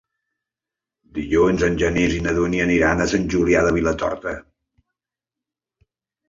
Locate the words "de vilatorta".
3.69-4.35